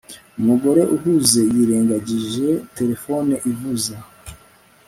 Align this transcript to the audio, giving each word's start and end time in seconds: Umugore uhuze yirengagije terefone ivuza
Umugore 0.39 0.81
uhuze 0.95 1.41
yirengagije 1.53 2.47
terefone 2.77 3.33
ivuza 3.51 3.95